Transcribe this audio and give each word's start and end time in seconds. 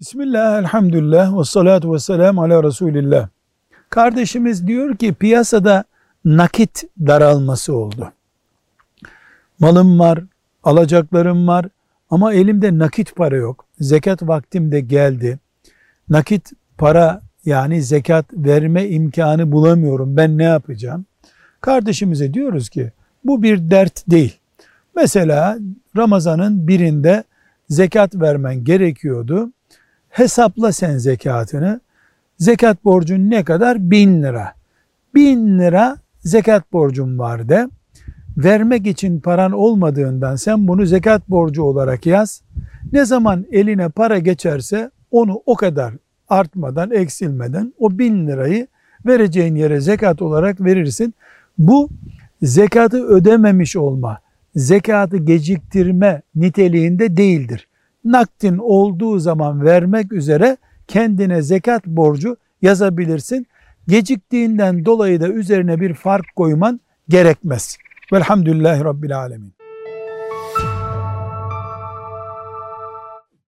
Bismillah, 0.00 0.58
elhamdülillah, 0.58 1.38
ve 1.38 1.44
salatu 1.44 1.94
ve 1.94 1.98
selamu 1.98 2.42
ala 2.42 2.62
Resulillah. 2.64 3.28
Kardeşimiz 3.90 4.66
diyor 4.66 4.96
ki 4.96 5.14
piyasada 5.14 5.84
nakit 6.24 6.84
daralması 7.06 7.76
oldu. 7.76 8.12
Malım 9.58 9.98
var, 9.98 10.24
alacaklarım 10.64 11.48
var 11.48 11.66
ama 12.10 12.32
elimde 12.34 12.78
nakit 12.78 13.16
para 13.16 13.36
yok. 13.36 13.66
Zekat 13.80 14.22
vaktim 14.22 14.72
de 14.72 14.80
geldi. 14.80 15.38
Nakit 16.08 16.52
para 16.78 17.22
yani 17.44 17.82
zekat 17.82 18.26
verme 18.32 18.88
imkanı 18.88 19.52
bulamıyorum. 19.52 20.16
Ben 20.16 20.38
ne 20.38 20.44
yapacağım? 20.44 21.04
Kardeşimize 21.60 22.34
diyoruz 22.34 22.68
ki 22.68 22.92
bu 23.24 23.42
bir 23.42 23.70
dert 23.70 24.10
değil. 24.10 24.38
Mesela 24.96 25.58
Ramazan'ın 25.96 26.68
birinde 26.68 27.24
zekat 27.68 28.14
vermen 28.14 28.64
gerekiyordu. 28.64 29.50
Hesapla 30.10 30.72
sen 30.72 30.98
zekatını. 30.98 31.80
Zekat 32.38 32.84
borcun 32.84 33.30
ne 33.30 33.44
kadar? 33.44 33.90
Bin 33.90 34.22
lira. 34.22 34.52
Bin 35.14 35.58
lira 35.58 35.96
zekat 36.20 36.72
borcum 36.72 37.18
var 37.18 37.48
de. 37.48 37.68
Vermek 38.36 38.86
için 38.86 39.20
paran 39.20 39.52
olmadığından 39.52 40.36
sen 40.36 40.68
bunu 40.68 40.86
zekat 40.86 41.28
borcu 41.28 41.62
olarak 41.62 42.06
yaz. 42.06 42.42
Ne 42.92 43.04
zaman 43.04 43.46
eline 43.52 43.88
para 43.88 44.18
geçerse 44.18 44.90
onu 45.10 45.42
o 45.46 45.54
kadar 45.56 45.94
artmadan, 46.28 46.90
eksilmeden 46.90 47.74
o 47.78 47.98
bin 47.98 48.26
lirayı 48.26 48.66
vereceğin 49.06 49.54
yere 49.54 49.80
zekat 49.80 50.22
olarak 50.22 50.60
verirsin. 50.60 51.14
Bu 51.58 51.88
zekatı 52.42 53.06
ödememiş 53.06 53.76
olma, 53.76 54.18
zekatı 54.54 55.16
geciktirme 55.16 56.22
niteliğinde 56.34 57.16
değildir. 57.16 57.68
Nakdin 58.04 58.58
olduğu 58.58 59.18
zaman 59.18 59.64
vermek 59.64 60.12
üzere 60.12 60.56
kendine 60.88 61.42
zekat 61.42 61.86
borcu 61.86 62.36
yazabilirsin. 62.62 63.46
Geciktiğinden 63.88 64.84
dolayı 64.84 65.20
da 65.20 65.28
üzerine 65.28 65.80
bir 65.80 65.94
fark 65.94 66.24
koyman 66.36 66.80
gerekmez. 67.08 67.78
Velhamdülillahi 68.12 68.84
Rabbil 68.84 69.18
Alemin. 69.18 69.59